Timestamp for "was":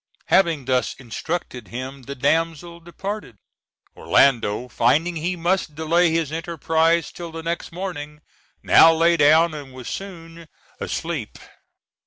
9.73-9.87